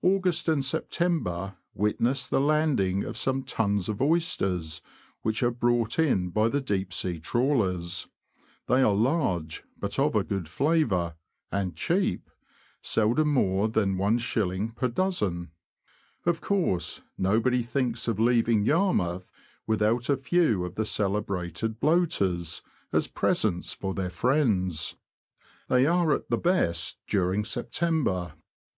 [0.00, 4.80] August and September witness the landing of some tons of oysters,
[5.20, 8.08] which are brought in by the deep sea trawlers.
[8.66, 11.16] They are large, but of good flavour,
[11.52, 12.30] and cheap—
[12.80, 14.72] seldom more than is.
[14.74, 15.50] per dozen.
[16.24, 19.30] Of course, nobody thinks of leaving Yarmouth
[19.66, 24.96] without a few of the celebrated bloaters, as presents for their friends.
[25.68, 28.32] They are at the best during September.